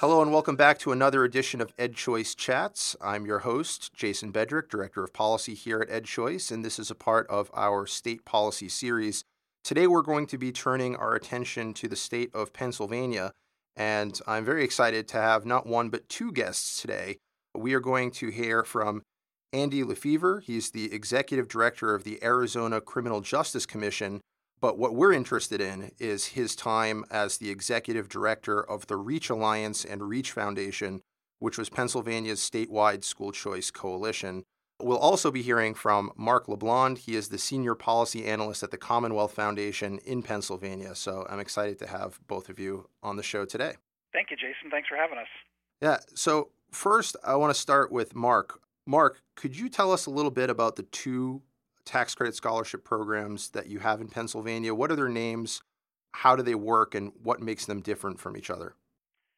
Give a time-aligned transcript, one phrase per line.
[0.00, 2.96] Hello and welcome back to another edition of EdChoice Chats.
[3.02, 6.94] I'm your host, Jason Bedrick, Director of Policy here at EdChoice, and this is a
[6.94, 9.24] part of our state policy series.
[9.62, 13.32] Today we're going to be turning our attention to the state of Pennsylvania,
[13.76, 17.18] and I'm very excited to have not one but two guests today.
[17.54, 19.02] We are going to hear from
[19.52, 20.42] Andy LeFevre.
[20.42, 24.22] He's the Executive Director of the Arizona Criminal Justice Commission,
[24.60, 29.30] but what we're interested in is his time as the executive director of the Reach
[29.30, 31.00] Alliance and Reach Foundation,
[31.38, 34.44] which was Pennsylvania's statewide school choice coalition.
[34.82, 36.98] We'll also be hearing from Mark LeBlond.
[36.98, 40.94] He is the senior policy analyst at the Commonwealth Foundation in Pennsylvania.
[40.94, 43.74] So I'm excited to have both of you on the show today.
[44.12, 44.70] Thank you, Jason.
[44.70, 45.28] Thanks for having us.
[45.80, 45.98] Yeah.
[46.14, 48.60] So, first, I want to start with Mark.
[48.86, 51.42] Mark, could you tell us a little bit about the two
[51.90, 54.72] tax credit scholarship programs that you have in Pennsylvania?
[54.72, 55.60] What are their names?
[56.14, 56.94] How do they work?
[56.94, 58.78] And what makes them different from each other?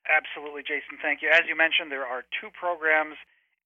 [0.04, 1.00] Absolutely, Jason.
[1.00, 1.32] Thank you.
[1.32, 3.16] As you mentioned, there are two programs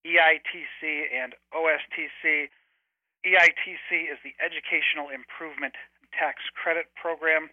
[0.07, 2.47] EITC and OSTC.
[3.27, 5.75] EITC is the Educational Improvement
[6.15, 7.51] Tax Credit Program.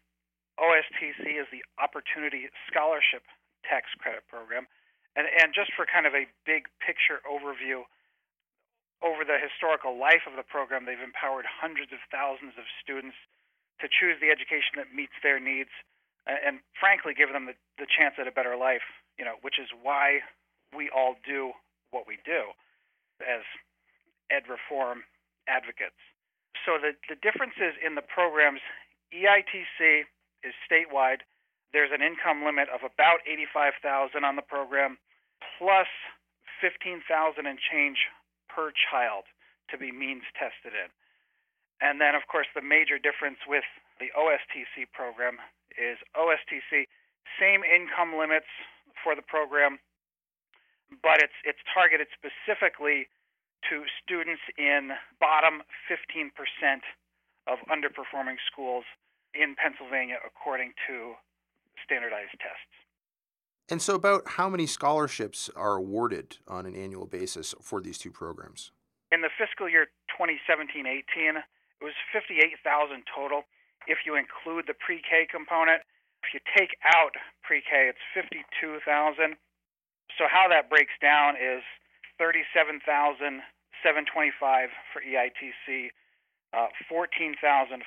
[0.61, 3.25] OSTC is the Opportunity Scholarship
[3.65, 4.69] Tax Credit Program.
[5.17, 7.89] And, and just for kind of a big picture overview,
[9.03, 13.19] over the historical life of the program, they've empowered hundreds of thousands of students
[13.83, 15.75] to choose the education that meets their needs
[16.25, 18.87] and, frankly, give them the, the chance at a better life,
[19.19, 20.23] you know, which is why
[20.71, 21.51] we all do
[21.91, 22.55] what we do
[23.19, 23.43] as
[24.31, 25.03] ed reform
[25.51, 25.99] advocates.
[26.63, 28.63] So the, the differences in the programs,
[29.11, 30.07] EITC
[30.47, 31.27] is statewide.
[31.75, 34.95] There's an income limit of about 85,000 on the program,
[35.59, 35.91] plus
[36.63, 37.03] 15,000
[37.43, 37.99] and change
[38.53, 39.25] per child
[39.69, 40.89] to be means tested in.
[41.81, 43.65] And then, of course, the major difference with
[43.99, 45.41] the OSTC program
[45.75, 46.85] is OSTC,
[47.41, 48.49] same income limits
[49.01, 49.79] for the program,
[51.01, 53.09] but it's, it's targeted specifically
[53.69, 56.29] to students in bottom 15%
[57.47, 58.85] of underperforming schools
[59.33, 61.17] in Pennsylvania according to
[61.83, 62.82] standardized tests.
[63.73, 68.13] And so, about how many scholarships are awarded on an annual basis for these two
[68.13, 68.69] programs?
[69.09, 73.49] In the fiscal year 2017 18, it was 58,000 total.
[73.89, 75.81] If you include the pre K component,
[76.21, 79.41] if you take out pre K, it's 52,000.
[80.21, 81.65] So, how that breaks down is
[82.21, 83.41] 37,725
[84.93, 85.89] for EITC,
[86.53, 87.81] uh, 14,419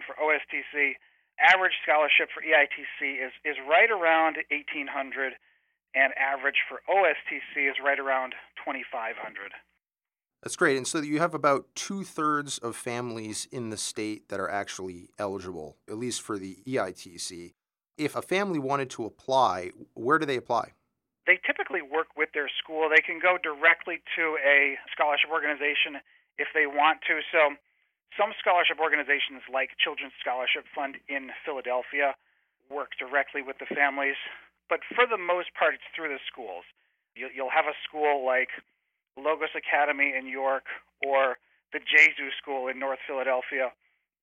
[0.00, 0.96] for OSTC,
[1.40, 5.34] average scholarship for EITC is, is right around 1800
[5.94, 8.34] and average for OSTC is right around
[8.64, 9.52] 2500
[10.42, 10.76] That's great.
[10.76, 15.10] And so you have about two thirds of families in the state that are actually
[15.18, 17.54] eligible, at least for the EITC.
[17.98, 20.72] If a family wanted to apply, where do they apply?
[21.26, 22.88] They typically work with their school.
[22.88, 26.00] They can go directly to a scholarship organization
[26.38, 27.20] if they want to.
[27.30, 27.56] So
[28.18, 32.14] some scholarship organizations, like Children's Scholarship Fund in Philadelphia,
[32.70, 34.18] work directly with the families,
[34.70, 36.62] but for the most part, it's through the schools.
[37.18, 38.54] You'll have a school like
[39.18, 40.70] Logos Academy in York
[41.02, 41.42] or
[41.74, 43.74] the Gesu School in North Philadelphia,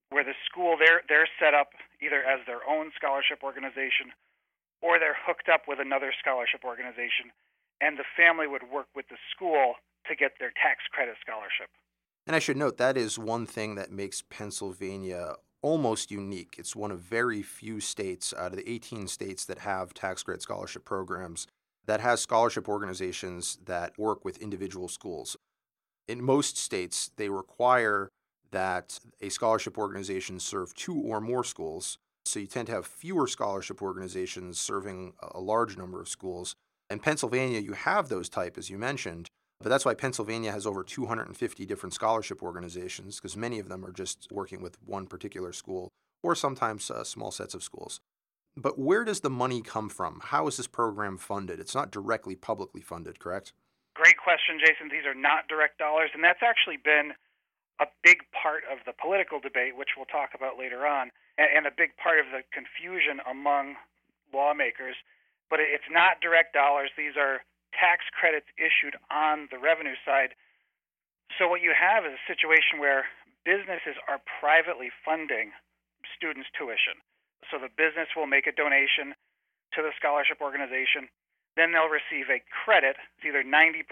[0.09, 4.15] where the school they're they're set up either as their own scholarship organization
[4.81, 7.33] or they're hooked up with another scholarship organization,
[7.81, 9.75] and the family would work with the school
[10.07, 11.67] to get their tax credit scholarship.
[12.27, 16.55] And I should note that is one thing that makes Pennsylvania almost unique.
[16.57, 20.41] It's one of very few states out of the 18 states that have tax credit
[20.41, 21.47] scholarship programs
[21.87, 25.37] that has scholarship organizations that work with individual schools.
[26.07, 28.09] In most states, they require
[28.51, 31.97] that a scholarship organization serve two or more schools.
[32.25, 36.55] So you tend to have fewer scholarship organizations serving a large number of schools.
[36.89, 39.29] In Pennsylvania, you have those type, as you mentioned,
[39.61, 43.91] but that's why Pennsylvania has over 250 different scholarship organizations, because many of them are
[43.91, 45.89] just working with one particular school
[46.23, 47.99] or sometimes uh, small sets of schools.
[48.55, 50.21] But where does the money come from?
[50.23, 51.59] How is this program funded?
[51.59, 53.53] It's not directly publicly funded, correct?
[53.93, 54.89] Great question, Jason.
[54.89, 57.13] These are not direct dollars, and that's actually been
[57.79, 61.73] a big part of the political debate, which we'll talk about later on, and a
[61.75, 63.75] big part of the confusion among
[64.33, 64.95] lawmakers.
[65.49, 66.89] But it's not direct dollars.
[66.97, 67.41] These are
[67.77, 70.33] tax credits issued on the revenue side.
[71.37, 73.05] So what you have is a situation where
[73.45, 75.53] businesses are privately funding
[76.17, 76.97] students' tuition.
[77.47, 79.13] So the business will make a donation
[79.77, 81.07] to the scholarship organization.
[81.55, 83.85] Then they'll receive a credit, it's either 90%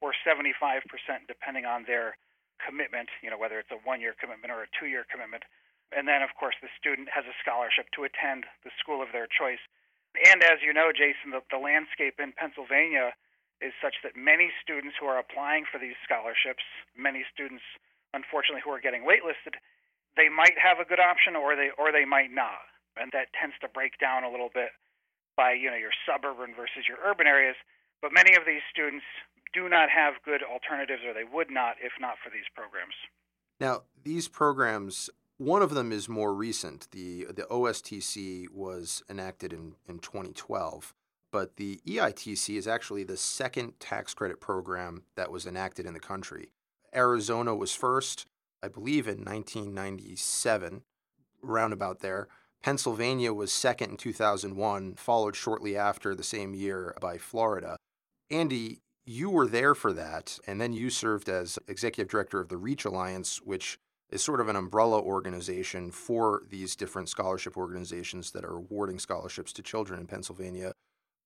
[0.00, 0.80] or 75%,
[1.28, 2.16] depending on their
[2.60, 5.44] commitment, you know, whether it's a one year commitment or a two year commitment.
[5.92, 9.26] And then, of course, the student has a scholarship to attend the school of their
[9.26, 9.60] choice.
[10.18, 13.14] And as you know, Jason, the, the landscape in Pennsylvania
[13.60, 16.64] is such that many students who are applying for these scholarships,
[16.96, 17.62] many students,
[18.12, 19.60] unfortunately, who are getting waitlisted,
[20.16, 22.66] they might have a good option or they or they might not,
[22.96, 24.74] and that tends to break down a little bit
[25.36, 27.54] by you know your suburban versus your urban areas.
[28.02, 29.04] But many of these students
[29.52, 32.96] do not have good alternatives, or they would not if not for these programs.
[33.60, 36.86] Now, these programs, one of them is more recent.
[36.90, 40.92] The the OSTC was enacted in, in 2012,
[41.32, 46.00] but the EITC is actually the second tax credit program that was enacted in the
[46.00, 46.50] country.
[46.94, 48.26] Arizona was first,
[48.62, 50.82] I believe, in 1997,
[51.40, 52.28] roundabout there.
[52.62, 57.78] Pennsylvania was second in 2001, followed shortly after the same year by Florida.
[58.30, 62.58] Andy, you were there for that, and then you served as executive director of the
[62.58, 63.78] Reach Alliance, which
[64.10, 69.52] is sort of an umbrella organization for these different scholarship organizations that are awarding scholarships
[69.54, 70.72] to children in Pennsylvania.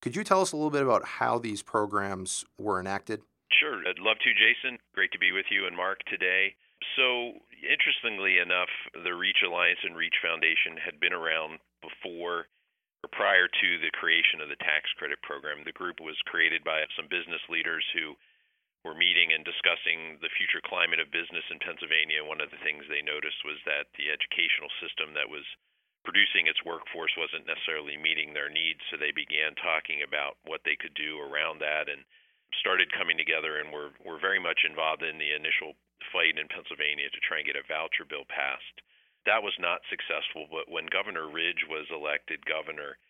[0.02, 3.22] Could you tell us a little bit about how these programs were enacted?
[3.48, 4.78] Sure, I'd love to, Jason.
[4.94, 6.54] Great to be with you and Mark today.
[6.96, 12.52] So, interestingly enough, the Reach Alliance and Reach Foundation had been around before
[13.04, 15.64] or prior to the creation of the tax credit program.
[15.64, 18.16] The group was created by some business leaders who
[18.84, 22.20] were meeting and discussing the future climate of business in Pennsylvania.
[22.20, 25.44] One of the things they noticed was that the educational system that was
[26.04, 30.76] producing its workforce wasn't necessarily meeting their needs, so they began talking about what they
[30.76, 32.04] could do around that and
[32.60, 35.74] started coming together and were were very much involved in the initial
[36.12, 38.84] fight in Pennsylvania to try and get a voucher bill passed.
[39.24, 43.00] That was not successful, but when Governor Ridge was elected governor,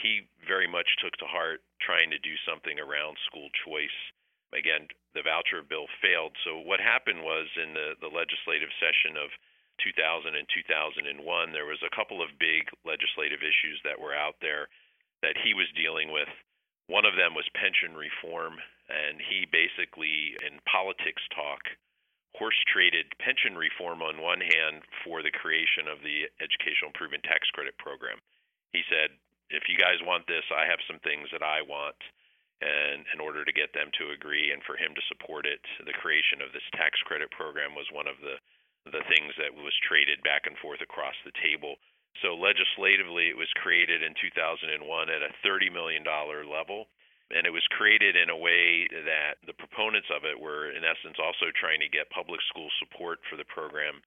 [0.00, 4.00] he very much took to heart trying to do something around school choice.
[4.50, 6.34] Again, the voucher bill failed.
[6.42, 9.30] So what happened was in the, the legislative session of
[9.82, 11.06] 2000 and 2001,
[11.52, 14.68] there was a couple of big legislative issues that were out there
[15.22, 16.28] that he was dealing with.
[16.90, 18.58] One of them was pension reform,
[18.90, 21.62] and he basically, in politics talk,
[22.34, 27.46] horse traded pension reform on one hand for the creation of the Educational Improvement Tax
[27.54, 28.18] Credit Program.
[28.74, 29.14] He said,
[29.50, 31.98] if you guys want this, I have some things that I want.
[32.60, 35.96] And in order to get them to agree and for him to support it, the
[35.96, 38.36] creation of this tax credit program was one of the,
[38.92, 41.80] the things that was traded back and forth across the table.
[42.20, 44.76] So legislatively, it was created in 2001
[45.08, 46.92] at a $30 million level.
[47.30, 51.14] And it was created in a way that the proponents of it were, in essence,
[51.16, 54.02] also trying to get public school support for the program.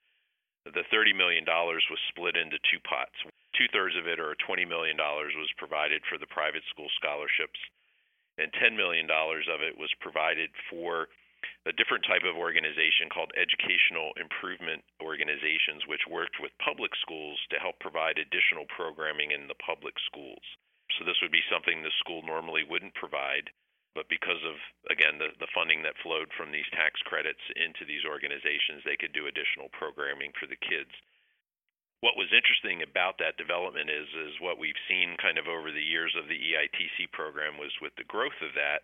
[0.68, 3.16] The $30 million was split into two pots.
[3.56, 7.60] Two thirds of it, or $20 million, was provided for the private school scholarships,
[8.38, 11.08] and $10 million of it was provided for
[11.68, 17.60] a different type of organization called Educational Improvement Organizations, which worked with public schools to
[17.60, 20.44] help provide additional programming in the public schools.
[21.00, 23.50] So this would be something the school normally wouldn't provide,
[23.96, 24.60] but because of
[24.92, 29.16] again the, the funding that flowed from these tax credits into these organizations, they could
[29.16, 30.92] do additional programming for the kids.
[32.04, 35.80] What was interesting about that development is is what we've seen kind of over the
[35.80, 38.84] years of the EITC program was with the growth of that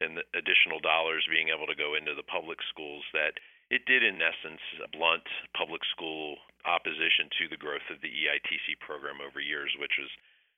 [0.00, 3.36] and the additional dollars being able to go into the public schools that
[3.68, 9.20] it did in essence blunt public school opposition to the growth of the EITC program
[9.20, 10.08] over years, which was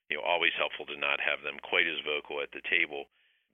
[0.07, 3.11] you know always helpful to not have them quite as vocal at the table.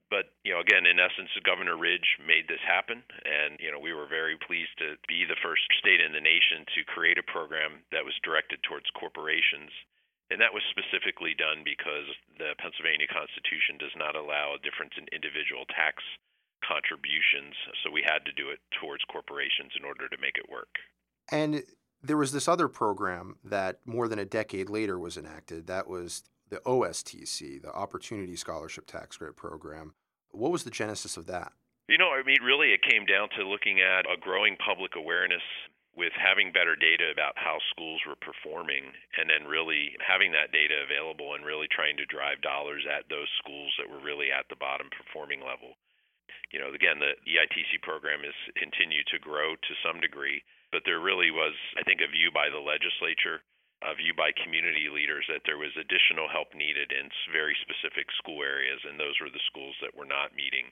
[0.09, 3.93] But you know, again, in essence, Governor Ridge made this happen, and you know, we
[3.93, 7.81] were very pleased to be the first state in the nation to create a program
[7.89, 9.73] that was directed towards corporations.
[10.33, 12.09] And that was specifically done because
[12.41, 16.01] the Pennsylvania Constitution does not allow a difference in individual tax
[16.65, 20.81] contributions, so we had to do it towards corporations in order to make it work.
[21.29, 21.61] And
[22.01, 25.67] there was this other program that more than a decade later was enacted.
[25.67, 29.93] That was the OSTC, the Opportunity Scholarship Tax Credit Program.
[30.31, 31.53] What was the genesis of that?
[31.87, 35.43] You know, I mean, really, it came down to looking at a growing public awareness
[35.95, 40.83] with having better data about how schools were performing and then really having that data
[40.83, 44.59] available and really trying to drive dollars at those schools that were really at the
[44.59, 45.79] bottom performing level.
[46.51, 50.99] You know, again, the EITC program has continued to grow to some degree, but there
[50.99, 53.39] really was, I think, a view by the legislature
[53.85, 58.41] a view by community leaders that there was additional help needed in very specific school
[58.41, 60.67] areas, and those were the schools that were not meeting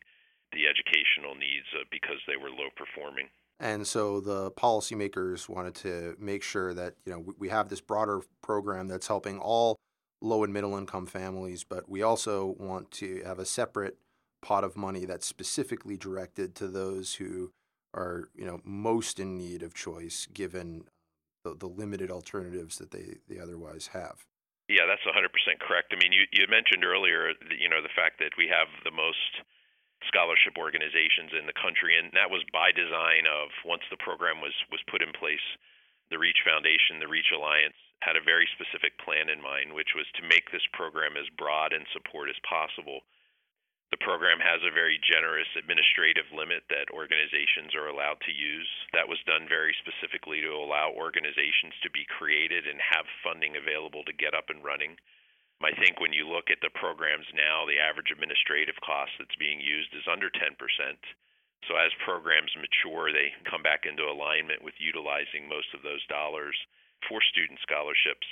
[0.51, 3.29] the educational needs uh, because they were low performing.
[3.59, 8.21] And so the policymakers wanted to make sure that you know we have this broader
[8.41, 9.77] program that's helping all
[10.21, 13.97] low and middle income families, but we also want to have a separate
[14.41, 17.51] pot of money that's specifically directed to those who
[17.93, 20.83] are you know most in need of choice given
[21.43, 24.25] the, the limited alternatives that they, they otherwise have.
[24.71, 25.27] Yeah, that's 100%
[25.59, 25.91] correct.
[25.91, 29.43] I mean, you, you mentioned earlier, you know, the fact that we have the most
[30.07, 34.55] scholarship organizations in the country, and that was by design of once the program was,
[34.71, 35.43] was put in place,
[36.11, 40.07] the Reach Foundation, the Reach Alliance had a very specific plan in mind, which was
[40.15, 43.03] to make this program as broad in support as possible
[43.93, 48.65] the program has a very generous administrative limit that organizations are allowed to use.
[48.89, 54.01] That was done very specifically to allow organizations to be created and have funding available
[54.09, 54.97] to get up and running.
[55.61, 59.61] I think when you look at the programs now, the average administrative cost that's being
[59.61, 60.57] used is under 10%.
[61.69, 66.57] So as programs mature, they come back into alignment with utilizing most of those dollars
[67.05, 68.25] for student scholarships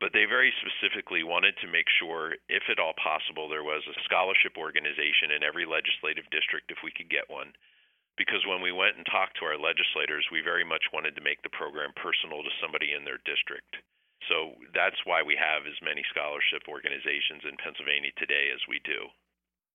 [0.00, 4.00] but they very specifically wanted to make sure, if at all possible, there was a
[4.04, 7.54] scholarship organization in every legislative district if we could get one.
[8.16, 11.42] Because when we went and talked to our legislators, we very much wanted to make
[11.42, 13.74] the program personal to somebody in their district.
[14.30, 19.10] So that's why we have as many scholarship organizations in Pennsylvania today as we do.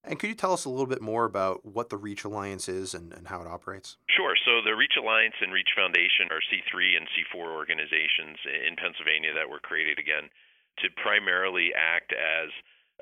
[0.04, 2.94] And could you tell us a little bit more about what the REACH Alliance is
[2.94, 3.98] and, and how it operates?
[4.08, 4.34] Sure.
[4.46, 9.50] So the REACH Alliance and REACH Foundation are C3 and C4 organizations in Pennsylvania that
[9.50, 10.32] were created again
[10.80, 12.50] to primarily act as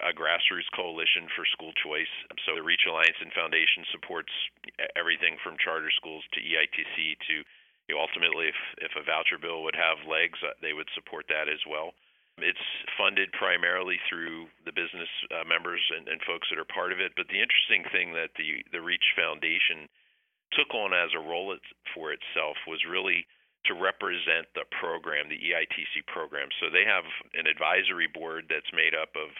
[0.01, 2.09] a grassroots coalition for school choice.
[2.45, 4.33] So the REACH Alliance and Foundation supports
[4.97, 7.45] everything from charter schools to EITC to
[7.87, 11.25] you know, ultimately if, if a voucher bill would have legs, uh, they would support
[11.31, 11.95] that as well.
[12.37, 12.67] It's
[12.97, 17.17] funded primarily through the business uh, members and, and folks that are part of it.
[17.17, 19.89] But the interesting thing that the the Reach Foundation
[20.53, 23.25] took on as a role it, for itself was really
[23.65, 26.47] to represent the program, the EITC program.
[26.61, 27.03] So they have
[27.35, 29.33] an advisory board that's made up of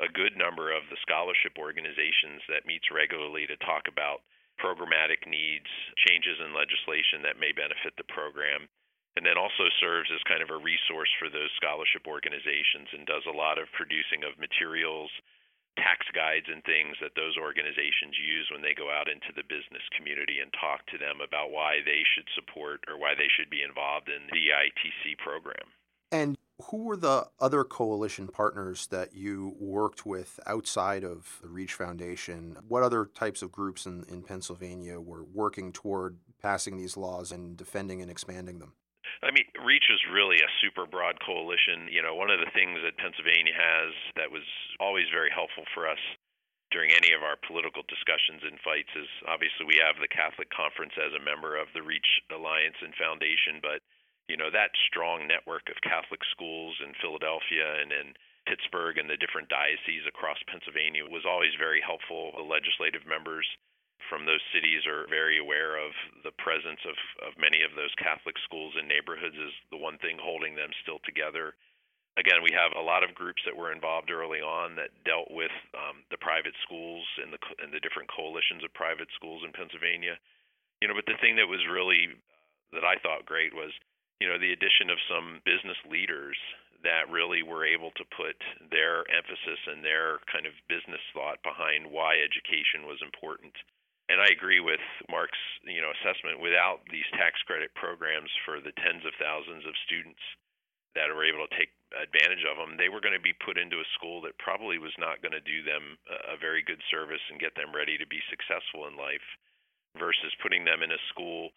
[0.00, 4.24] a good number of the scholarship organizations that meets regularly to talk about
[4.56, 5.68] programmatic needs,
[6.08, 8.68] changes in legislation that may benefit the program
[9.16, 13.24] and then also serves as kind of a resource for those scholarship organizations and does
[13.24, 15.08] a lot of producing of materials,
[15.80, 19.84] tax guides, and things that those organizations use when they go out into the business
[19.96, 23.64] community and talk to them about why they should support or why they should be
[23.64, 25.64] involved in the ITC program.
[26.12, 26.36] And
[26.70, 32.56] who were the other coalition partners that you worked with outside of the Reach Foundation?
[32.68, 37.56] What other types of groups in, in Pennsylvania were working toward passing these laws and
[37.56, 38.72] defending and expanding them?
[39.22, 41.88] I mean, REACH is really a super broad coalition.
[41.88, 44.44] You know, one of the things that Pennsylvania has that was
[44.80, 46.00] always very helpful for us
[46.74, 50.92] during any of our political discussions and fights is obviously we have the Catholic Conference
[50.98, 53.80] as a member of the REACH Alliance and Foundation, but
[54.26, 58.06] you know that strong network of Catholic schools in Philadelphia and in
[58.50, 62.34] Pittsburgh and the different dioceses across Pennsylvania was always very helpful.
[62.34, 63.46] The legislative members
[64.08, 66.96] from those cities are very aware of the presence of,
[67.26, 71.02] of many of those Catholic schools and neighborhoods is the one thing holding them still
[71.02, 71.54] together.
[72.16, 75.52] Again, we have a lot of groups that were involved early on that dealt with
[75.76, 80.16] um, the private schools and the and the different coalitions of private schools in Pennsylvania.
[80.80, 82.16] You know, but the thing that was really
[82.72, 83.68] that I thought great was,
[84.16, 86.40] you know, the addition of some business leaders
[86.84, 88.36] that really were able to put
[88.72, 93.52] their emphasis and their kind of business thought behind why education was important
[94.08, 96.38] and I agree with Mark's you know assessment.
[96.38, 100.22] Without these tax credit programs for the tens of thousands of students
[100.94, 103.82] that were able to take advantage of them, they were going to be put into
[103.82, 107.42] a school that probably was not going to do them a very good service and
[107.42, 109.26] get them ready to be successful in life,
[109.98, 111.50] versus putting them in a school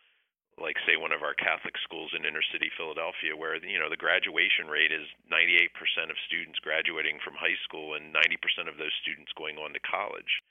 [0.59, 3.95] like say one of our Catholic schools in inner city Philadelphia, where you know the
[3.95, 5.71] graduation rate is 98%
[6.11, 10.43] of students graduating from high school and 90% of those students going on to college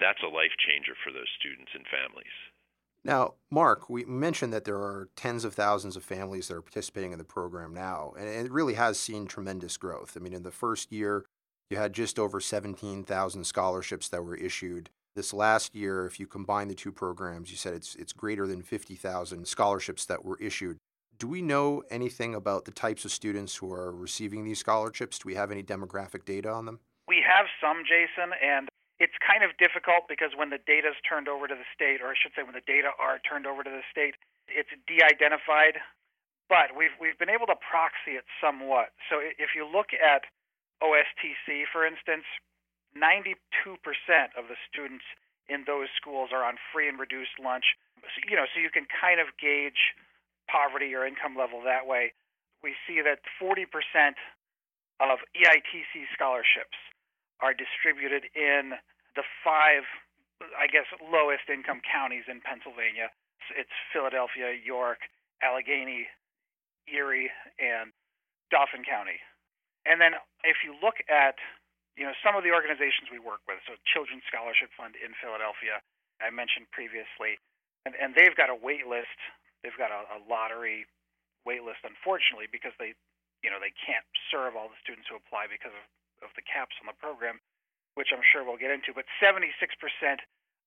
[0.00, 2.36] that's a life changer for those students and families.
[3.04, 7.12] Now, Mark, we mentioned that there are tens of thousands of families that are participating
[7.12, 10.16] in the program now, and it really has seen tremendous growth.
[10.16, 11.24] I mean, in the first year,
[11.70, 14.90] you had just over 17,000 scholarships that were issued.
[15.14, 18.60] This last year, if you combine the two programs, you said it's it's greater than
[18.60, 20.76] 50,000 scholarships that were issued.
[21.18, 25.18] Do we know anything about the types of students who are receiving these scholarships?
[25.18, 26.80] Do we have any demographic data on them?
[27.08, 31.28] We have some, Jason, and it's kind of difficult because when the data is turned
[31.28, 33.68] over to the state, or I should say, when the data are turned over to
[33.68, 34.16] the state,
[34.48, 35.80] it's de-identified.
[36.48, 38.94] But we've we've been able to proxy it somewhat.
[39.10, 40.22] So if you look at
[40.78, 42.24] OSTC, for instance,
[42.94, 43.36] 92%
[44.38, 45.04] of the students
[45.50, 47.76] in those schools are on free and reduced lunch.
[48.00, 49.94] So, you know, so you can kind of gauge
[50.46, 52.14] poverty or income level that way.
[52.62, 53.66] We see that 40%
[55.02, 56.78] of EITC scholarships
[57.40, 58.76] are distributed in
[59.14, 59.84] the five,
[60.56, 63.12] I guess, lowest income counties in Pennsylvania.
[63.54, 65.06] It's Philadelphia, York,
[65.42, 66.08] Allegheny,
[66.88, 67.92] Erie, and
[68.50, 69.18] Dauphin County.
[69.86, 71.38] And then if you look at
[71.94, 75.80] you know some of the organizations we work with, so Children's Scholarship Fund in Philadelphia,
[76.18, 77.38] I mentioned previously,
[77.86, 79.16] and, and they've got a wait list.
[79.62, 80.84] They've got a, a lottery
[81.46, 82.98] wait list, unfortunately, because they
[83.46, 85.84] you know they can't serve all the students who apply because of,
[86.24, 87.40] of the caps on the program,
[87.94, 88.92] which I'm sure we'll get into.
[88.92, 89.52] But 76%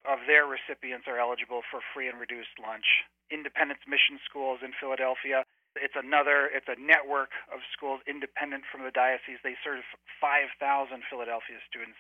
[0.08, 2.88] of their recipients are eligible for free and reduced lunch.
[3.30, 5.46] Independence Mission Schools in Philadelphia
[5.78, 9.38] it's another, it's a network of schools independent from the diocese.
[9.46, 9.86] They serve
[10.18, 10.58] 5,000
[11.06, 12.00] Philadelphia students.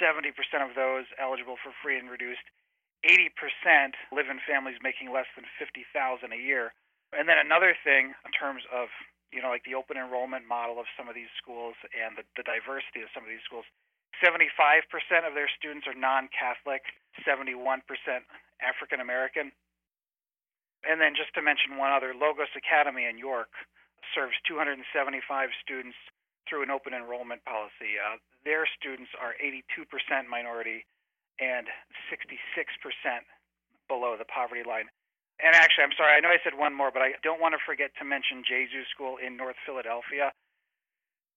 [0.00, 0.32] 70%
[0.64, 2.44] of those eligible for free and reduced.
[3.04, 5.84] 80% live in families making less than 50,000
[6.32, 6.72] a year.
[7.12, 8.88] And then another thing in terms of,
[9.34, 12.46] you know, like the open enrollment model of some of these schools and the, the
[12.46, 13.66] diversity of some of these schools,
[14.22, 14.86] 75%
[15.26, 16.86] of their students are non-Catholic,
[17.26, 17.82] 71%
[18.62, 19.50] African American.
[20.86, 23.50] And then just to mention one other, Logos Academy in York
[24.14, 24.86] serves 275
[25.58, 25.98] students
[26.46, 27.98] through an open enrollment policy.
[27.98, 29.74] Uh, their students are 82%
[30.30, 30.86] minority
[31.42, 31.66] and
[32.06, 32.30] 66%
[33.88, 34.86] below the poverty line.
[35.44, 37.60] And actually, I'm sorry, I know I said one more, but I don't want to
[37.60, 40.32] forget to mention Gesu School in North Philadelphia.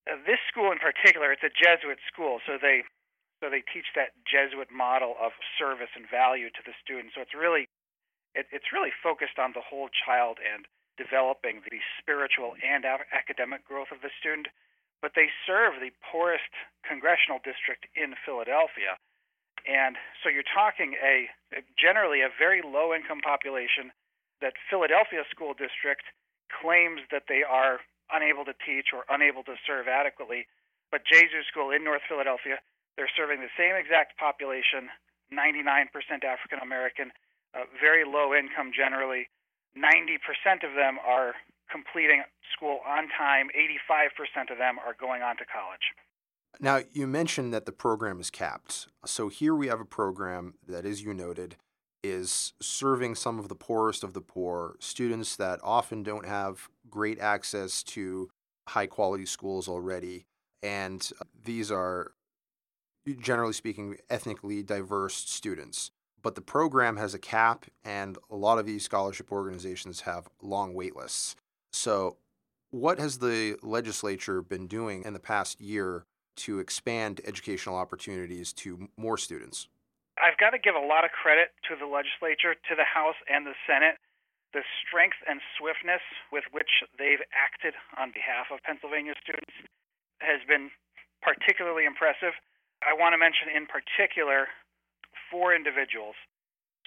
[0.08, 2.88] Uh, this school in particular, it's a Jesuit school, so they
[3.44, 7.14] so they teach that Jesuit model of service and value to the students.
[7.14, 7.68] So it's really
[8.32, 10.64] it, it's really focused on the whole child and
[10.96, 14.48] developing the spiritual and academic growth of the student.
[15.04, 16.50] But they serve the poorest
[16.88, 18.96] congressional district in Philadelphia.
[19.68, 21.28] And so you're talking a
[21.76, 23.92] generally a very low income population
[24.40, 26.08] that Philadelphia school district
[26.48, 30.48] claims that they are unable to teach or unable to serve adequately.
[30.92, 32.64] But Gesu School in North Philadelphia,
[32.96, 34.88] they're serving the same exact population,
[35.36, 35.92] 99%
[36.24, 37.12] African American,
[37.52, 39.28] uh, very low income generally.
[39.76, 41.36] 90% of them are
[41.68, 42.24] completing
[42.56, 45.92] school on time, 85% of them are going on to college.
[46.60, 48.88] Now, you mentioned that the program is capped.
[49.06, 51.56] So here we have a program that, as you noted,
[52.04, 57.20] is serving some of the poorest of the poor, students that often don't have great
[57.20, 58.30] access to
[58.70, 60.26] high quality schools already.
[60.64, 62.14] And uh, these are,
[63.20, 65.92] generally speaking, ethnically diverse students
[66.28, 70.74] but the program has a cap, and a lot of these scholarship organizations have long
[70.74, 71.36] wait lists.
[71.72, 72.18] So,
[72.70, 76.06] what has the legislature been doing in the past year
[76.38, 79.68] to expand educational opportunities to more students?
[80.18, 83.46] I've got to give a lot of credit to the legislature, to the House and
[83.46, 84.02] the Senate.
[84.54, 89.54] The strength and swiftness with which they've acted on behalf of Pennsylvania students
[90.24, 90.72] has been
[91.22, 92.34] particularly impressive.
[92.82, 94.48] I want to mention in particular
[95.30, 96.16] four individuals.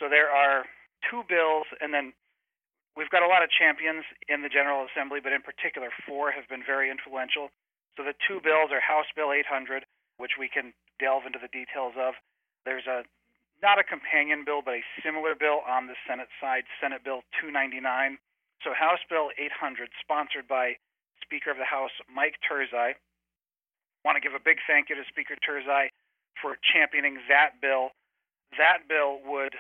[0.01, 0.65] So there are
[1.07, 2.17] two bills, and then
[2.97, 6.49] we've got a lot of champions in the General Assembly, but in particular, four have
[6.49, 7.53] been very influential.
[7.97, 9.85] So the two bills are House Bill 800,
[10.17, 12.15] which we can delve into the details of.
[12.65, 13.05] There's a
[13.61, 18.17] not a companion bill, but a similar bill on the Senate side, Senate Bill 299.
[18.65, 20.81] So House Bill 800, sponsored by
[21.21, 22.97] Speaker of the House Mike Turzai.
[24.01, 25.93] Want to give a big thank you to Speaker Turzai
[26.41, 27.93] for championing that bill
[28.59, 29.55] that bill would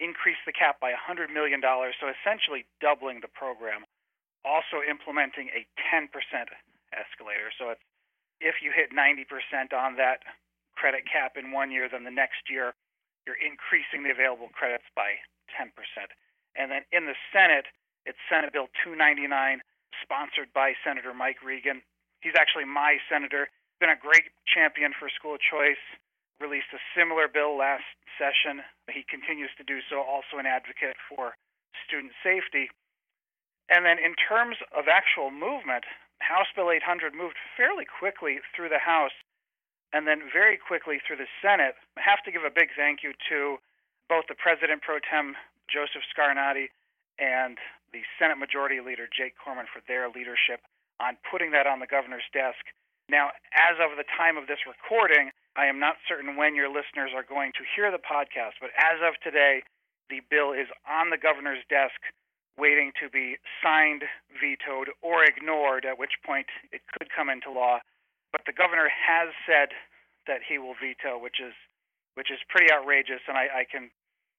[0.00, 3.86] increase the cap by $100 million, so essentially doubling the program.
[4.42, 5.62] Also implementing a
[5.94, 6.10] 10%
[6.94, 7.50] escalator.
[7.58, 7.82] So it's,
[8.40, 10.22] if you hit 90% on that
[10.74, 12.74] credit cap in one year, then the next year
[13.26, 15.22] you're increasing the available credits by
[15.54, 15.70] 10%.
[16.56, 17.70] And then in the Senate,
[18.04, 19.30] it's Senate Bill 299,
[20.02, 21.80] sponsored by Senator Mike Regan.
[22.20, 25.80] He's actually my senator, been a great champion for school choice,
[26.42, 27.86] released a similar bill last
[28.18, 28.62] session.
[28.90, 31.38] He continues to do so, also an advocate for
[31.86, 32.70] student safety.
[33.70, 35.86] And then, in terms of actual movement,
[36.22, 39.14] House Bill 800 moved fairly quickly through the House
[39.92, 41.76] and then very quickly through the Senate.
[41.98, 43.58] I have to give a big thank you to
[44.08, 45.36] both the President pro tem,
[45.68, 46.72] Joseph Scarnati,
[47.20, 47.58] and
[47.92, 50.64] the Senate Majority Leader, Jake Corman, for their leadership
[50.96, 52.64] on putting that on the governor's desk.
[53.10, 57.12] Now, as of the time of this recording, I am not certain when your listeners
[57.12, 59.60] are going to hear the podcast, but as of today,
[60.08, 61.98] the bill is on the governor's desk
[62.58, 67.78] waiting to be signed, vetoed, or ignored, at which point it could come into law.
[68.30, 69.70] But the governor has said
[70.26, 71.54] that he will veto, which is
[72.14, 73.90] which is pretty outrageous, and I, I can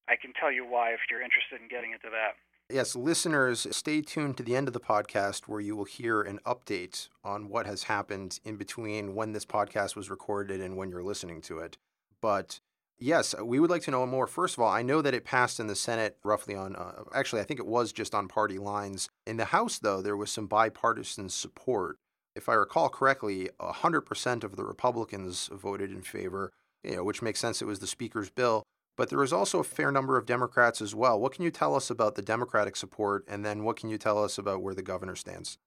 [0.08, 2.36] I can tell you why if you're interested in getting into that.
[2.70, 6.40] Yes, listeners, stay tuned to the end of the podcast where you will hear an
[6.46, 11.04] update on what has happened in between when this podcast was recorded and when you're
[11.04, 11.78] listening to it.
[12.22, 12.62] But
[13.00, 14.28] yes, we would like to know more.
[14.28, 17.42] First of all, I know that it passed in the Senate roughly on, uh, actually,
[17.42, 19.10] I think it was just on party lines.
[19.26, 21.98] In the House, though, there was some bipartisan support.
[22.36, 26.52] If I recall correctly, 100% of the Republicans voted in favor,
[26.84, 27.62] you know, which makes sense.
[27.62, 28.64] It was the Speaker's bill.
[28.96, 31.20] But there was also a fair number of Democrats as well.
[31.20, 34.24] What can you tell us about the Democratic support, and then what can you tell
[34.24, 35.58] us about where the governor stands?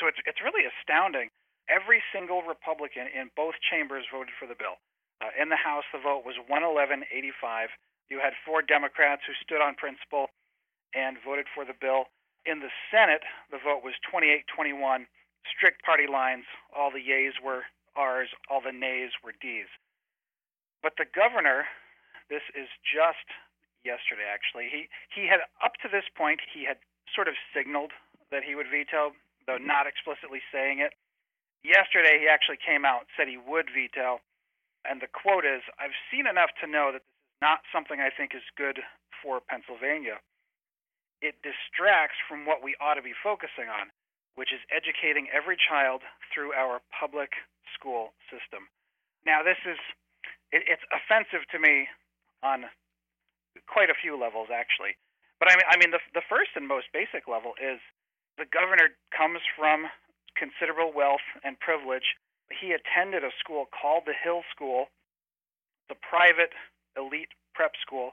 [0.00, 1.28] So it's, it's really astounding.
[1.70, 4.82] Every single Republican in both chambers voted for the bill.
[5.22, 7.70] Uh, in the House, the vote was 111 85.
[8.10, 10.28] You had four Democrats who stood on principle
[10.92, 12.10] and voted for the bill.
[12.44, 13.22] In the Senate,
[13.54, 15.06] the vote was 28 21,
[15.46, 16.44] strict party lines.
[16.74, 17.62] All the yeas were
[17.94, 19.70] R's, all the nays were D's.
[20.82, 21.70] But the governor
[22.32, 23.28] this is just
[23.84, 24.72] yesterday, actually.
[24.72, 26.80] He he had up to this point he had
[27.12, 27.92] sort of signaled
[28.32, 29.12] that he would veto,
[29.44, 30.96] though not explicitly saying it.
[31.60, 34.24] Yesterday, he actually came out said he would veto,
[34.84, 38.10] and the quote is, "I've seen enough to know that this is not something I
[38.10, 38.82] think is good
[39.22, 40.20] for Pennsylvania.
[41.20, 43.92] It distracts from what we ought to be focusing on,
[44.34, 47.34] which is educating every child through our public
[47.74, 48.68] school system."
[49.24, 49.78] Now, this is
[50.52, 51.88] it, it's offensive to me
[52.42, 52.68] on
[53.66, 54.96] quite a few levels, actually.
[55.38, 57.80] But I mean, I mean, the the first and most basic level is
[58.38, 59.90] the governor comes from
[60.36, 62.16] considerable wealth and privilege.
[62.52, 64.86] He attended a school called the Hill School,
[65.88, 66.52] the private
[66.96, 68.12] elite prep school,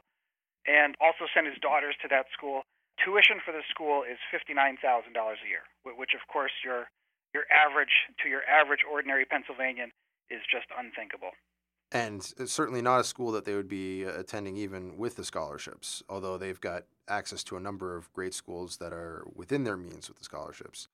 [0.68, 2.64] and also sent his daughters to that school.
[3.04, 6.92] Tuition for the school is fifty nine thousand dollars a year, which of course your
[7.34, 9.92] your average to your average ordinary Pennsylvanian
[10.30, 11.32] is just unthinkable
[11.92, 16.04] and certainly not a school that they would be uh, attending even with the scholarships,
[16.08, 20.08] although they've got access to a number of great schools that are within their means
[20.08, 20.88] with the scholarships.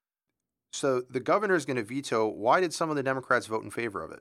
[0.76, 2.28] So the governor is going to veto.
[2.28, 4.20] Why did some of the Democrats vote in favor of it?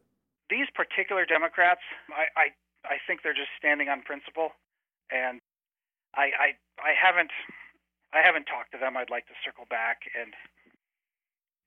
[0.48, 1.82] These particular Democrats,
[2.14, 2.46] I, I,
[2.86, 4.54] I think they're just standing on principle,
[5.10, 5.40] and
[6.14, 7.34] I, I, I haven't,
[8.14, 8.96] I haven't talked to them.
[8.96, 10.30] I'd like to circle back and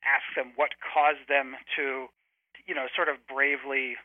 [0.08, 2.08] ask them what caused them to,
[2.64, 4.00] you know, sort of bravely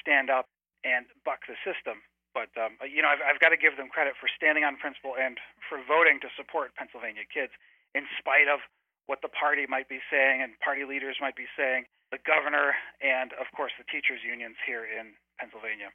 [0.00, 0.48] stand up
[0.80, 2.00] and buck the system.
[2.32, 5.12] But um, you know, I've, I've got to give them credit for standing on principle
[5.12, 5.36] and
[5.68, 7.52] for voting to support Pennsylvania kids,
[7.92, 8.64] in spite of
[9.06, 13.32] what the party might be saying and party leaders might be saying, the governor, and
[13.40, 15.88] of course the teachers' unions here in Pennsylvania.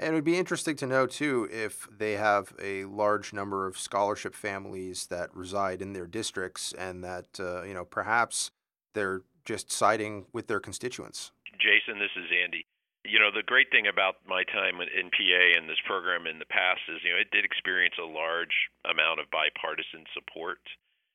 [0.00, 3.76] And it would be interesting to know too if they have a large number of
[3.76, 8.50] scholarship families that reside in their districts, and that uh, you know perhaps
[8.94, 11.32] they're just siding with their constituents.
[11.58, 12.64] Jason, this is Andy
[13.08, 16.52] you know the great thing about my time in PA and this program in the
[16.52, 20.60] past is you know it did experience a large amount of bipartisan support.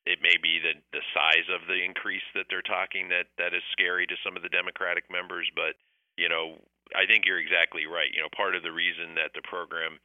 [0.04, 3.64] It may be the the size of the increase that they're talking that that is
[3.72, 5.76] scary to some of the Democratic members, but
[6.16, 6.60] you know
[6.92, 8.12] I think you're exactly right.
[8.12, 9.98] You know part of the reason that the program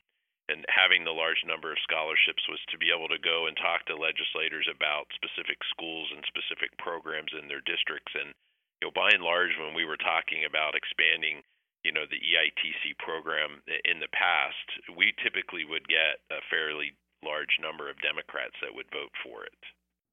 [0.49, 3.85] and having the large number of scholarships was to be able to go and talk
[3.85, 8.33] to legislators about specific schools and specific programs in their districts and
[8.81, 11.43] you know by and large when we were talking about expanding
[11.83, 17.55] you know the EITC program in the past, we typically would get a fairly large
[17.59, 19.59] number of Democrats that would vote for it.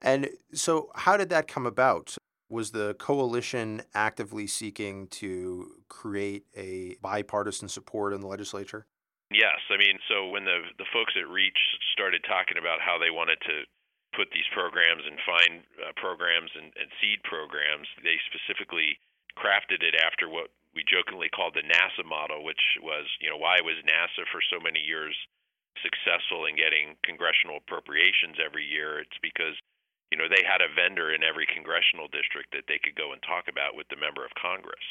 [0.03, 2.17] And so, how did that come about?
[2.49, 8.87] Was the coalition actively seeking to create a bipartisan support in the legislature?
[9.33, 11.59] Yes, I mean, so when the the folks at Reach
[11.93, 13.67] started talking about how they wanted to
[14.15, 18.97] put these programs and find uh, programs and, and seed programs, they specifically
[19.37, 23.61] crafted it after what we jokingly called the NASA model, which was, you know, why
[23.61, 25.17] was NASA for so many years
[25.85, 29.01] successful in getting congressional appropriations every year?
[29.01, 29.57] It's because,
[30.11, 33.23] you know, they had a vendor in every congressional district that they could go and
[33.27, 34.87] talk about with the member of Congress.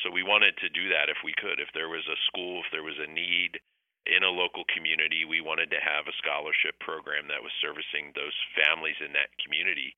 [0.00, 1.58] So we wanted to do that if we could.
[1.58, 3.58] If there was a school, if there was a need
[4.06, 8.34] in a local community, we wanted to have a scholarship program that was servicing those
[8.58, 9.94] families in that community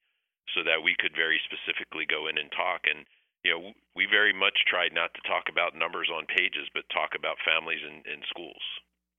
[0.52, 3.08] so that we could very specifically go in and talk and
[3.44, 7.10] you know, we very much tried not to talk about numbers on pages, but talk
[7.14, 8.62] about families in, in schools.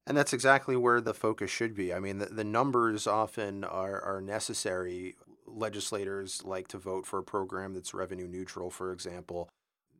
[0.07, 1.93] And that's exactly where the focus should be.
[1.93, 5.15] I mean, the, the numbers often are, are necessary.
[5.55, 9.49] Legislators like to vote for a program that's revenue neutral, for example.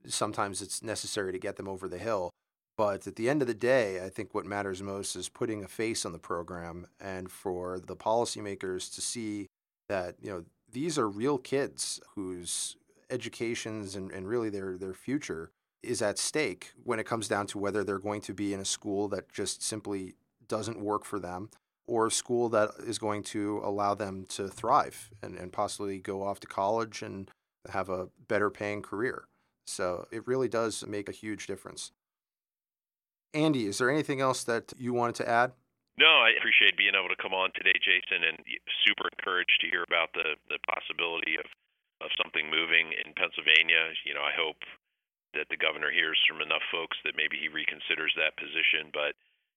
[0.05, 2.29] Sometimes it's necessary to get them over the hill.
[2.77, 5.67] But at the end of the day, I think what matters most is putting a
[5.67, 9.47] face on the program and for the policymakers to see
[9.87, 12.75] that, you know, these are real kids whose
[13.09, 15.51] educations and, and really their, their future
[15.83, 18.65] is at stake when it comes down to whether they're going to be in a
[18.65, 20.15] school that just simply
[20.47, 21.49] doesn't work for them
[21.87, 26.23] or a school that is going to allow them to thrive and, and possibly go
[26.23, 27.29] off to college and
[27.69, 29.27] have a better paying career.
[29.67, 31.91] So it really does make a huge difference.
[33.33, 35.51] Andy, is there anything else that you wanted to add?
[35.97, 38.37] No, I appreciate being able to come on today, Jason, and
[38.85, 41.45] super encouraged to hear about the, the possibility of
[42.03, 43.95] of something moving in Pennsylvania.
[44.03, 44.59] You know, I hope
[45.35, 48.91] that the governor hears from enough folks that maybe he reconsiders that position.
[48.91, 49.15] But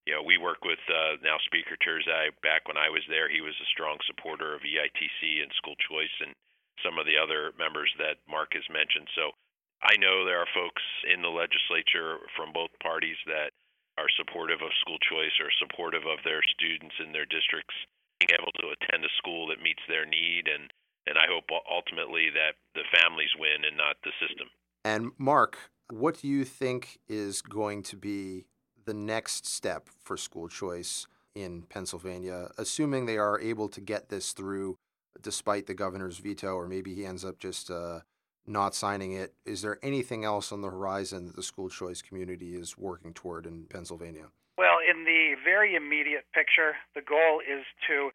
[0.08, 2.32] you know, we work with uh, now Speaker Turzai.
[2.40, 6.16] Back when I was there, he was a strong supporter of EITC and school choice
[6.24, 6.32] and
[6.80, 9.04] some of the other members that Mark has mentioned.
[9.12, 9.36] So
[9.84, 13.52] I know there are folks in the legislature from both parties that
[14.00, 17.76] are supportive of school choice or supportive of their students in their districts
[18.16, 20.72] being able to attend a school that meets their need and
[21.04, 24.48] and I hope ultimately that the families win and not the system.
[24.84, 28.44] And Mark, what do you think is going to be
[28.88, 34.32] the next step for school choice in Pennsylvania, assuming they are able to get this
[34.32, 34.78] through
[35.20, 38.00] despite the governor's veto, or maybe he ends up just uh,
[38.46, 39.34] not signing it?
[39.44, 43.44] Is there anything else on the horizon that the school choice community is working toward
[43.44, 44.32] in Pennsylvania?
[44.56, 48.08] Well, in the very immediate picture, the goal is to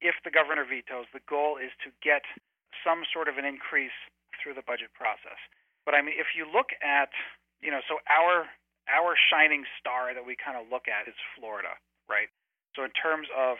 [0.00, 2.22] if the governor vetoes, the goal is to get
[2.86, 3.98] some sort of an increase
[4.38, 5.38] through the budget process.
[5.84, 7.10] But I mean, if you look at,
[7.60, 8.46] you know, so our
[8.90, 11.74] our shining star that we kind of look at is Florida,
[12.10, 12.30] right?
[12.74, 13.58] So in terms of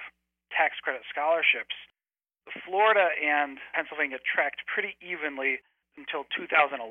[0.51, 1.75] tax credit scholarships,
[2.67, 5.63] Florida and Pennsylvania tracked pretty evenly
[5.95, 6.83] until 2011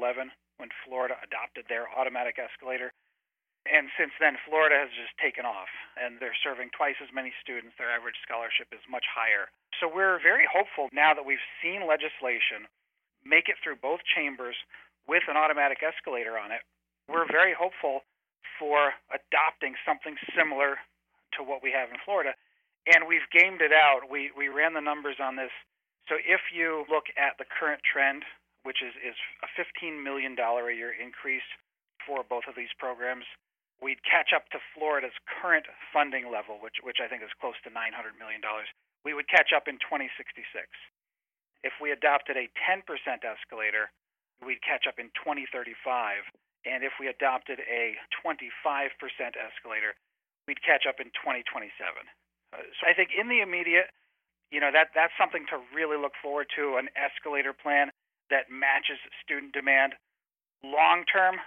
[0.57, 2.93] when Florida adopted their automatic escalator.
[3.69, 7.77] And since then, Florida has just taken off, and they're serving twice as many students.
[7.77, 9.53] Their average scholarship is much higher.
[9.77, 12.65] So we're very hopeful now that we've seen legislation
[13.21, 14.57] make it through both chambers
[15.05, 16.65] with an automatic escalator on it.
[17.05, 18.01] We're very hopeful
[18.59, 20.77] for adopting something similar
[21.37, 22.33] to what we have in Florida.
[22.89, 24.09] And we've gamed it out.
[24.09, 25.53] We, we ran the numbers on this.
[26.09, 28.25] So if you look at the current trend,
[28.63, 31.45] which is, is a $15 million a year increase
[32.05, 33.25] for both of these programs,
[33.81, 37.73] we'd catch up to Florida's current funding level, which which I think is close to
[37.73, 38.69] 900 million dollars.
[39.01, 40.45] We would catch up in 2066.
[41.65, 42.85] If we adopted a 10%
[43.25, 43.89] escalator,
[44.45, 46.25] we'd catch up in 2035,
[46.65, 48.91] and if we adopted a 25%
[49.33, 49.97] escalator,
[50.47, 51.71] we'd catch up in 2027.
[52.53, 53.89] Uh, so I think in the immediate,
[54.51, 57.89] you know, that that's something to really look forward to an escalator plan
[58.29, 59.95] that matches student demand.
[60.61, 61.39] Long term,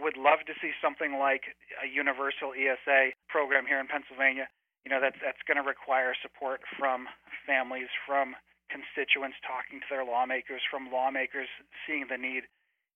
[0.00, 4.48] would love to see something like a universal ESA program here in Pennsylvania.
[4.88, 7.04] You know, that's that's going to require support from
[7.44, 8.32] families, from
[8.72, 11.50] constituents talking to their lawmakers, from lawmakers
[11.84, 12.48] seeing the need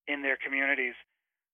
[0.08, 0.96] in their communities.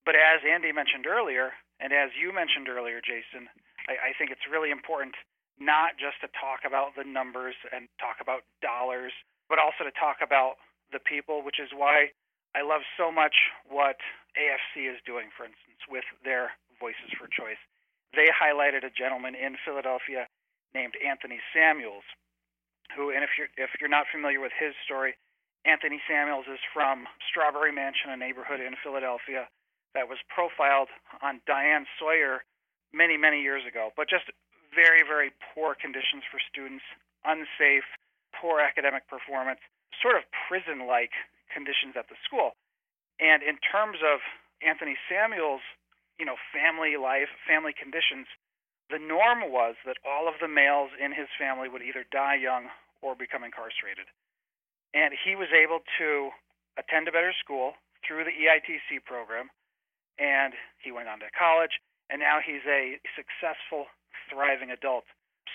[0.05, 3.47] But as Andy mentioned earlier, and as you mentioned earlier, Jason,
[3.87, 5.15] I, I think it's really important
[5.63, 9.15] not just to talk about the numbers and talk about dollars,
[9.47, 10.59] but also to talk about
[10.91, 12.11] the people, which is why
[12.55, 13.35] I love so much
[13.71, 13.97] what
[14.35, 17.61] AFC is doing, for instance, with their Voices for Choice.
[18.13, 20.27] They highlighted a gentleman in Philadelphia
[20.75, 22.05] named Anthony Samuels,
[22.97, 25.17] who, and if you're if you're not familiar with his story,
[25.65, 29.49] Anthony Samuels is from Strawberry Mansion, a neighborhood in Philadelphia
[29.95, 30.89] that was profiled
[31.21, 32.45] on Diane Sawyer
[32.93, 34.31] many many years ago, but just
[34.75, 36.85] very very poor conditions for students,
[37.25, 37.87] unsafe,
[38.33, 39.61] poor academic performance,
[40.01, 41.13] sort of prison-like
[41.53, 42.57] conditions at the school.
[43.21, 44.25] And in terms of
[44.65, 45.63] Anthony Samuel's,
[46.19, 48.27] you know, family life, family conditions,
[48.91, 52.69] the norm was that all of the males in his family would either die young
[53.01, 54.09] or become incarcerated.
[54.93, 56.31] And he was able to
[56.77, 57.75] attend a better school
[58.05, 59.49] through the EITC program,
[60.19, 63.87] and he went on to college, and now he's a successful,
[64.31, 65.05] thriving adult.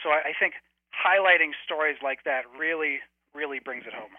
[0.03, 0.53] So I think
[0.93, 2.99] highlighting stories like that really,
[3.33, 4.11] really brings it home.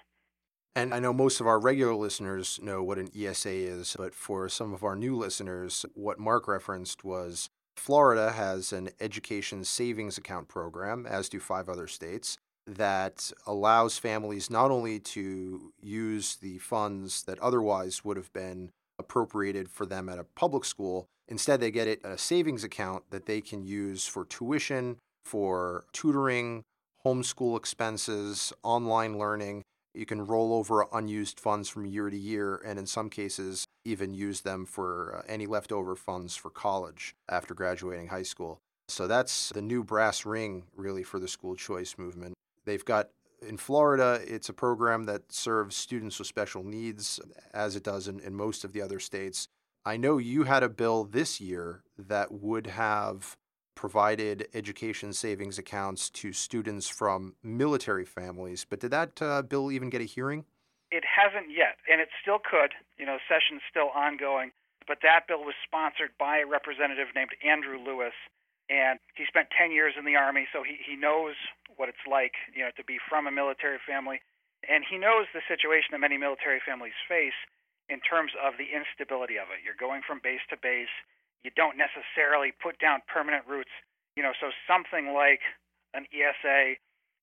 [0.77, 4.49] And I know most of our regular listeners know what an ESA is, but for
[4.49, 10.49] some of our new listeners, what Mark referenced was Florida has an education savings account
[10.49, 17.23] program, as do five other states, that allows families not only to use the funds
[17.23, 18.71] that otherwise would have been
[19.09, 21.07] appropriated for them at a public school.
[21.29, 26.63] Instead, they get it a savings account that they can use for tuition, for tutoring,
[27.05, 29.63] homeschool expenses, online learning,
[29.99, 34.15] you can roll over unused funds from year to year, and in some cases, even
[34.15, 38.61] use them for uh, any leftover funds for college after graduating high school.
[38.89, 42.35] So that's the new brass ring, really, for the school choice movement.
[42.65, 43.09] They've got
[43.47, 47.21] in Florida, it's a program that serves students with special needs,
[47.53, 49.49] as it does in, in most of the other states.
[49.85, 53.37] I know you had a bill this year that would have
[53.75, 58.67] provided education savings accounts to students from military families.
[58.69, 60.45] But did that uh, bill even get a hearing?
[60.91, 62.75] It hasn't yet, and it still could.
[62.99, 64.51] You know, session's still ongoing.
[64.89, 68.15] But that bill was sponsored by a representative named Andrew Lewis,
[68.69, 71.35] and he spent 10 years in the Army, so he, he knows
[71.77, 74.21] what it's like, you know, to be from a military family.
[74.69, 77.37] And he knows the situation that many military families face
[77.89, 79.65] in terms of the instability of it.
[79.65, 80.93] You're going from base to base.
[81.41, 83.73] You don't necessarily put down permanent roots.
[84.17, 85.41] You know, so something like
[85.95, 86.77] an ESA,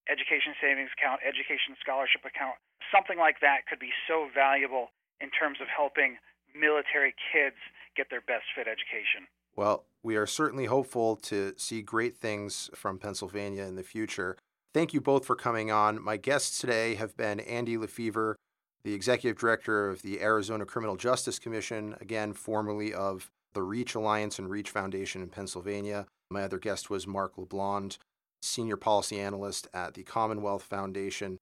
[0.09, 2.57] education savings account, education scholarship account,
[2.89, 4.89] something like that could be so valuable
[5.21, 6.17] in terms of helping
[6.55, 7.59] military kids
[7.93, 9.27] get their best fit education.
[9.55, 14.37] Well, we are certainly hopeful to see great things from Pennsylvania in the future.
[14.71, 15.99] Thank you both for coming on.
[15.99, 18.35] My guests today have been Andy LeFevre,
[18.83, 24.37] the Executive Director of the Arizona Criminal Justice Commission, again, formerly of the REACH Alliance
[24.37, 26.05] and REACH Foundation in Pennsylvania.
[26.29, 27.97] My other guest was Mark LeBlond,
[28.43, 31.37] Senior Policy Analyst at the Commonwealth Foundation.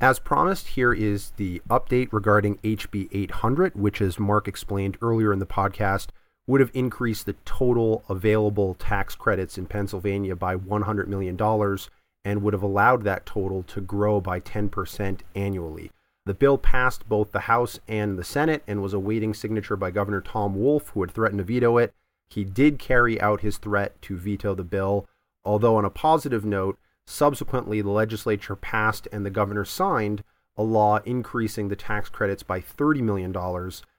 [0.00, 5.40] As promised, here is the update regarding HB 800, which, as Mark explained earlier in
[5.40, 6.10] the podcast,
[6.46, 11.36] would have increased the total available tax credits in Pennsylvania by $100 million
[12.24, 15.90] and would have allowed that total to grow by 10% annually.
[16.26, 20.20] The bill passed both the House and the Senate and was awaiting signature by Governor
[20.20, 21.92] Tom Wolf, who had threatened to veto it.
[22.30, 25.08] He did carry out his threat to veto the bill,
[25.44, 26.78] although, on a positive note,
[27.10, 30.22] Subsequently, the legislature passed and the governor signed
[30.58, 33.34] a law increasing the tax credits by $30 million,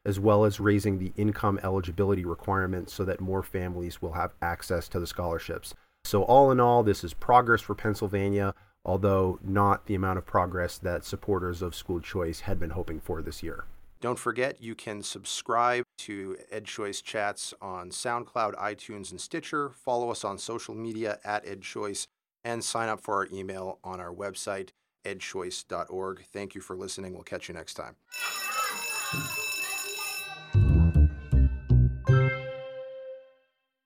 [0.06, 4.88] as well as raising the income eligibility requirement so that more families will have access
[4.88, 5.74] to the scholarships.
[6.04, 8.54] So, all in all, this is progress for Pennsylvania,
[8.86, 13.24] although not the amount of progress that supporters of school choice had been hoping for
[13.24, 13.66] this year.
[14.02, 19.72] Don't forget, you can subscribe to EdChoice Chats on SoundCloud, iTunes, and Stitcher.
[19.72, 22.06] Follow us on social media at EdChoice
[22.44, 24.70] and sign up for our email on our website,
[25.06, 26.26] edchoice.org.
[26.32, 27.14] Thank you for listening.
[27.14, 27.96] We'll catch you next time.